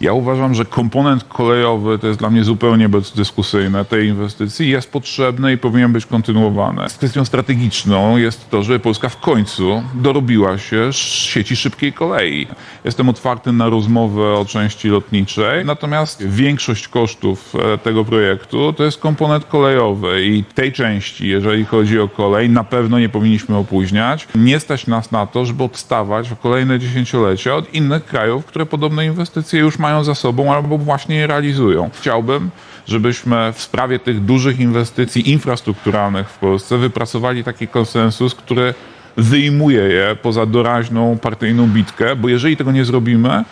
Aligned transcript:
Ja 0.00 0.12
uważam, 0.12 0.54
że 0.54 0.64
komponent 0.64 1.24
kolejowy 1.24 1.98
to 1.98 2.06
jest 2.06 2.18
dla 2.18 2.30
mnie 2.30 2.44
zupełnie 2.44 2.88
bezdyskusyjne 2.88 3.84
tej 3.84 4.08
inwestycji, 4.08 4.68
jest 4.68 4.92
potrzebny 4.92 5.52
i 5.52 5.58
powinien 5.58 5.92
być 5.92 6.06
kontynuowany. 6.06 6.88
Z 6.88 6.94
kwestią 6.94 7.24
strategiczną 7.24 8.16
jest 8.16 8.50
to, 8.50 8.62
że 8.62 8.78
Polska 8.78 9.08
w 9.08 9.20
końcu 9.20 9.82
dorobiła 9.94 10.58
się 10.58 10.92
sieci 10.92 11.56
szybkiej 11.56 11.92
kolei. 11.92 12.46
Jestem 12.84 13.08
otwarty 13.08 13.52
na 13.52 13.68
rozmowę 13.68 14.34
o 14.34 14.44
części 14.44 14.88
lotniczej, 14.88 15.64
natomiast 15.64 16.26
większość 16.26 16.88
kosztów 16.88 17.54
e, 17.74 17.78
tego 17.78 18.04
projektu 18.04 18.72
to 18.72 18.84
jest 18.84 18.98
komponent 18.98 19.44
kolejowy 19.44 20.26
i 20.26 20.44
tej 20.44 20.72
części, 20.72 21.28
jeżeli 21.28 21.64
chodzi 21.64 22.00
o 22.00 22.08
kolej, 22.08 22.50
na 22.50 22.64
pewno 22.64 22.98
nie 22.98 23.08
powinniśmy 23.08 23.56
opóźniać. 23.56 24.28
Nie 24.34 24.60
stać 24.60 24.86
nas 24.86 25.10
na 25.10 25.26
to, 25.26 25.44
żeby 25.44 25.64
odstawać 25.64 26.28
w 26.28 26.38
kolejne 26.38 26.78
dziesięciolecia 26.78 27.54
od 27.54 27.74
innych 27.74 28.04
krajów, 28.04 28.44
które 28.44 28.66
podobne 28.66 29.06
inwestycje 29.06 29.60
już 29.60 29.78
mają 29.78 29.87
za 30.04 30.14
sobą 30.14 30.54
albo 30.54 30.78
właśnie 30.78 31.16
je 31.16 31.26
realizują. 31.26 31.90
Chciałbym, 32.00 32.50
żebyśmy 32.86 33.52
w 33.52 33.62
sprawie 33.62 33.98
tych 33.98 34.24
dużych 34.24 34.60
inwestycji 34.60 35.30
infrastrukturalnych 35.30 36.28
w 36.28 36.38
Polsce 36.38 36.78
wypracowali 36.78 37.44
taki 37.44 37.68
konsensus, 37.68 38.34
który 38.34 38.74
wyjmuje 39.16 39.82
je 39.82 40.16
poza 40.22 40.46
doraźną 40.46 41.18
partyjną 41.18 41.66
bitkę, 41.66 42.16
bo 42.16 42.28
jeżeli 42.28 42.56
tego 42.56 42.72
nie 42.72 42.84
zrobimy, 42.84 43.44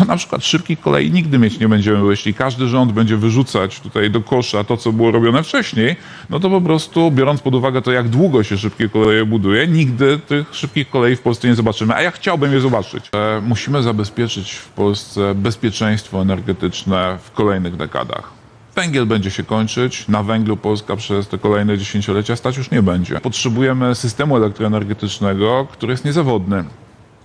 to 0.00 0.04
na 0.06 0.16
przykład 0.16 0.44
szybkich 0.44 0.80
kolei 0.80 1.10
nigdy 1.10 1.38
mieć 1.38 1.58
nie 1.58 1.68
będziemy, 1.68 1.98
bo 1.98 2.10
jeśli 2.10 2.34
każdy 2.34 2.68
rząd 2.68 2.92
będzie 2.92 3.16
wyrzucać 3.16 3.80
tutaj 3.80 4.10
do 4.10 4.20
kosza 4.20 4.64
to, 4.64 4.76
co 4.76 4.92
było 4.92 5.10
robione 5.10 5.42
wcześniej, 5.42 5.96
no 6.30 6.40
to 6.40 6.50
po 6.50 6.60
prostu, 6.60 7.10
biorąc 7.10 7.40
pod 7.40 7.54
uwagę 7.54 7.82
to, 7.82 7.92
jak 7.92 8.08
długo 8.08 8.42
się 8.42 8.58
szybkie 8.58 8.88
koleje 8.88 9.26
buduje, 9.26 9.66
nigdy 9.66 10.18
tych 10.18 10.54
szybkich 10.54 10.90
kolei 10.90 11.16
w 11.16 11.20
Polsce 11.20 11.48
nie 11.48 11.54
zobaczymy, 11.54 11.94
a 11.94 12.02
ja 12.02 12.10
chciałbym 12.10 12.52
je 12.52 12.60
zobaczyć. 12.60 13.08
E, 13.12 13.40
musimy 13.40 13.82
zabezpieczyć 13.82 14.52
w 14.52 14.68
Polsce 14.68 15.34
bezpieczeństwo 15.34 16.22
energetyczne 16.22 17.18
w 17.22 17.32
kolejnych 17.32 17.76
dekadach. 17.76 18.30
Węgiel 18.74 19.06
będzie 19.06 19.30
się 19.30 19.44
kończyć, 19.44 20.08
na 20.08 20.22
węglu 20.22 20.56
Polska 20.56 20.96
przez 20.96 21.28
te 21.28 21.38
kolejne 21.38 21.78
dziesięciolecia 21.78 22.36
stać 22.36 22.56
już 22.56 22.70
nie 22.70 22.82
będzie. 22.82 23.20
Potrzebujemy 23.20 23.94
systemu 23.94 24.36
elektroenergetycznego, 24.36 25.66
który 25.72 25.92
jest 25.92 26.04
niezawodny. 26.04 26.64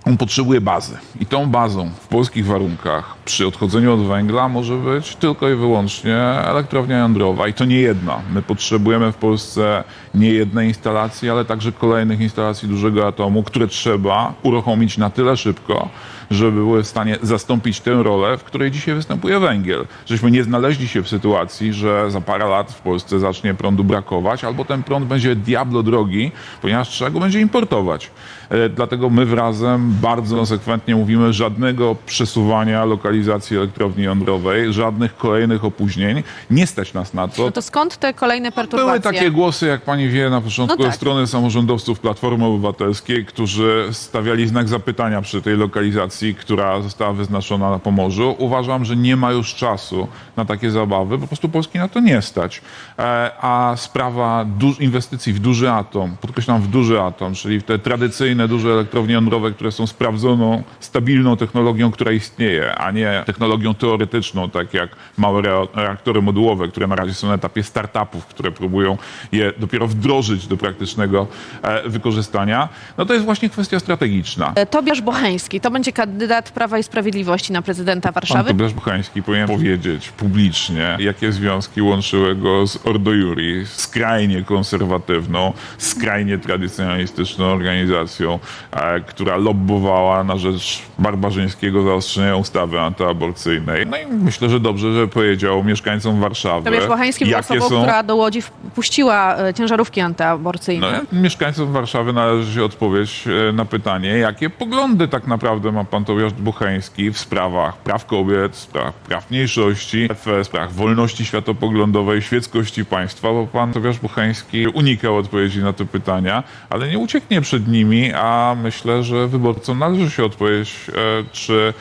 On 0.06 0.16
potrzebuje 0.16 0.60
bazy. 0.60 0.98
I 1.20 1.26
tą 1.26 1.46
bazą 1.46 1.90
w 2.00 2.08
polskich 2.08 2.46
warunkach 2.46 3.16
przy 3.24 3.46
odchodzeniu 3.46 3.94
od 3.94 4.00
węgla 4.00 4.48
może 4.48 4.76
być 4.76 5.16
tylko 5.16 5.48
i 5.48 5.54
wyłącznie 5.54 6.16
elektrownia 6.44 6.98
jądrowa. 6.98 7.48
I 7.48 7.54
to 7.54 7.64
nie 7.64 7.80
jedna. 7.80 8.20
My 8.34 8.42
potrzebujemy 8.42 9.12
w 9.12 9.16
Polsce 9.16 9.84
nie 10.14 10.30
jednej 10.30 10.68
instalacji, 10.68 11.30
ale 11.30 11.44
także 11.44 11.72
kolejnych 11.72 12.20
instalacji 12.20 12.68
dużego 12.68 13.06
atomu, 13.06 13.42
które 13.42 13.66
trzeba 13.66 14.34
uruchomić 14.42 14.98
na 14.98 15.10
tyle 15.10 15.36
szybko, 15.36 15.88
żeby 16.30 16.52
były 16.52 16.82
w 16.82 16.86
stanie 16.86 17.18
zastąpić 17.22 17.80
tę 17.80 18.02
rolę, 18.02 18.38
w 18.38 18.44
której 18.44 18.70
dzisiaj 18.70 18.94
występuje 18.94 19.40
węgiel. 19.40 19.86
Żeśmy 20.06 20.30
nie 20.30 20.44
znaleźli 20.44 20.88
się 20.88 21.02
w 21.02 21.08
sytuacji, 21.08 21.72
że 21.72 22.10
za 22.10 22.20
parę 22.20 22.48
lat 22.48 22.72
w 22.72 22.80
Polsce 22.80 23.18
zacznie 23.18 23.54
prądu 23.54 23.84
brakować, 23.84 24.44
albo 24.44 24.64
ten 24.64 24.82
prąd 24.82 25.06
będzie 25.06 25.36
diablo 25.36 25.82
drogi, 25.82 26.32
ponieważ 26.62 26.88
trzeba 26.88 27.10
go 27.10 27.20
będzie 27.20 27.40
importować. 27.40 28.10
E, 28.50 28.68
Dlatego 28.68 29.10
my 29.10 29.26
wrazem 29.26 29.92
bardzo 30.02 30.36
konsekwentnie 30.36 30.96
mówimy 30.96 31.32
żadnego 31.32 31.96
przesuwania 32.06 32.84
lokalizacji 32.84 33.56
elektrowni 33.56 34.04
jądrowej, 34.04 34.72
żadnych 34.72 35.16
kolejnych 35.16 35.64
opóźnień. 35.64 36.22
Nie 36.50 36.66
stać 36.66 36.94
nas 36.94 37.14
na 37.14 37.28
to. 37.28 37.44
No 37.44 37.50
to 37.50 37.62
skąd 37.62 37.96
te 37.96 38.14
kolejne 38.14 38.52
perturbacje? 38.52 39.00
Były 39.00 39.14
takie 39.14 39.30
głosy, 39.30 39.66
jak 39.66 39.80
pani 39.82 40.08
wie, 40.08 40.30
na 40.30 40.40
początku 40.40 40.76
No 40.78 40.84
tak. 40.84 40.92
ze 40.92 40.96
strony 40.96 41.26
samorządowców 41.26 42.00
Platformy 42.00 42.44
Obywatelskiej, 42.44 43.24
którzy 43.24 43.88
stawiali 43.92 44.48
znak 44.48 44.68
zapytania 44.68 45.22
przy 45.22 45.42
tej 45.42 45.56
lokalizacji, 45.56 46.34
która 46.34 46.80
została 46.82 47.12
wyznaczona 47.12 47.70
na 47.70 47.78
Pomorzu. 47.78 48.34
Uważam, 48.38 48.84
że 48.84 48.96
nie 48.96 49.16
ma 49.16 49.32
już 49.32 49.54
czasu 49.54 50.08
na 50.36 50.44
takie 50.44 50.70
zabawy, 50.70 51.18
po 51.18 51.26
prostu 51.26 51.48
Polski 51.48 51.78
na 51.78 51.88
to 51.88 52.00
nie 52.00 52.22
stać. 52.22 52.62
E, 52.98 53.30
A 53.40 53.74
sprawa 53.76 54.46
inwestycji 54.80 55.32
w 55.32 55.38
duży 55.38 55.70
atom, 55.70 56.16
podkreślam 56.20 56.62
w 56.62 56.68
duży 56.68 57.00
atom, 57.02 57.34
czyli 57.34 57.60
w 57.60 57.62
te 57.62 57.78
tradycyjne 57.78 58.35
duże 58.48 58.68
elektrownie 58.72 59.14
jądrowe, 59.14 59.50
które 59.50 59.72
są 59.72 59.86
sprawdzoną, 59.86 60.62
stabilną 60.80 61.36
technologią, 61.36 61.90
która 61.90 62.12
istnieje, 62.12 62.74
a 62.74 62.90
nie 62.90 63.22
technologią 63.26 63.74
teoretyczną, 63.74 64.50
tak 64.50 64.74
jak 64.74 64.90
małe 65.18 65.42
rea- 65.42 65.66
reaktory 65.74 66.22
modułowe, 66.22 66.68
które 66.68 66.86
na 66.86 66.96
razie 66.96 67.14
są 67.14 67.28
na 67.28 67.34
etapie 67.34 67.62
startupów, 67.62 68.26
które 68.26 68.50
próbują 68.52 68.98
je 69.32 69.52
dopiero 69.58 69.86
wdrożyć 69.86 70.46
do 70.46 70.56
praktycznego 70.56 71.26
e, 71.62 71.88
wykorzystania, 71.88 72.68
no 72.98 73.06
to 73.06 73.12
jest 73.14 73.24
właśnie 73.24 73.50
kwestia 73.50 73.80
strategiczna. 73.80 74.52
E, 74.54 74.66
Tobiasz 74.66 75.00
Bocheński, 75.00 75.60
to 75.60 75.70
będzie 75.70 75.92
kandydat 75.92 76.50
Prawa 76.50 76.78
i 76.78 76.82
Sprawiedliwości 76.82 77.52
na 77.52 77.62
prezydenta 77.62 78.12
Pan 78.12 78.14
Warszawy. 78.14 78.50
Tobiasz 78.50 78.72
Buchański 78.74 79.22
powinien 79.22 79.46
powiedzieć 79.48 80.08
publicznie, 80.08 80.96
jakie 81.00 81.32
związki 81.32 81.82
łączyły 81.82 82.34
go 82.36 82.66
z 82.66 82.86
Ordo 82.86 83.12
Juris, 83.12 83.72
skrajnie 83.72 84.42
konserwatywną, 84.42 85.52
skrajnie 85.78 86.38
tradycjonalistyczną 86.38 87.44
organizacją, 87.44 88.25
e, 88.72 89.00
która 89.00 89.36
lobbowała 89.36 90.24
na 90.24 90.36
rzecz 90.36 90.82
barbarzyńskiego 90.98 91.82
zaostrzenia 91.82 92.36
ustawy 92.36 92.80
antyaborcyjnej. 92.80 93.86
No 93.86 93.96
i 93.96 94.06
myślę, 94.06 94.48
że 94.48 94.60
dobrze, 94.60 94.92
że 94.94 95.08
powiedział 95.08 95.64
mieszkańcom 95.64 96.20
Warszawy, 96.20 96.64
Tobiasz 96.70 96.86
Bocheński 96.86 97.26
był 97.26 97.38
osobą, 97.38 97.68
są... 97.68 97.80
która 97.80 98.02
do 98.02 98.16
Łodzi 98.16 98.42
wpuściła 98.42 99.36
e, 99.38 99.54
ciężarówki 99.54 100.00
antyaborcyjne. 100.00 101.00
No, 101.12 101.20
mieszkańcom 101.20 101.72
Warszawy 101.72 102.12
należy 102.12 102.54
się 102.54 102.64
odpowiedź 102.64 103.24
e, 103.48 103.52
na 103.52 103.64
pytanie, 103.64 104.08
jakie 104.08 104.50
poglądy 104.50 105.08
tak 105.08 105.26
naprawdę 105.26 105.72
ma 105.72 105.84
pan 105.84 106.04
Tobiasz 106.04 106.32
Bucheński 106.32 107.10
w 107.10 107.18
sprawach 107.18 107.76
praw 107.76 108.06
kobiet, 108.06 108.52
w 108.52 108.58
sprawach 108.58 108.94
praw 108.94 109.30
mniejszości, 109.30 110.08
w 110.24 110.46
sprawach 110.46 110.72
wolności 110.72 111.24
światopoglądowej, 111.24 112.22
świeckości 112.22 112.84
państwa, 112.84 113.32
bo 113.32 113.46
pan 113.46 113.72
Tobiasz 113.72 113.98
Bucheński 113.98 114.66
unikał 114.66 115.16
odpowiedzi 115.16 115.62
na 115.62 115.72
te 115.72 115.84
pytania, 115.84 116.42
ale 116.70 116.88
nie 116.88 116.98
ucieknie 116.98 117.40
przed 117.40 117.68
nimi, 117.68 118.12
a 118.16 118.56
myślę, 118.62 119.02
że 119.02 119.28
wyborcom 119.28 119.78
należy 119.78 120.10
się 120.10 120.24
odpowiedzieć, 120.24 120.76
e, 120.88 121.24
czy 121.32 121.74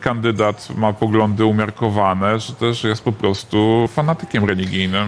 kandydat 0.00 0.68
ma 0.76 0.92
poglądy 0.92 1.44
umiarkowane, 1.44 2.38
czy 2.38 2.54
też 2.54 2.84
jest 2.84 3.04
po 3.04 3.12
prostu 3.12 3.88
fanatykiem 3.88 4.44
religijnym. 4.44 5.02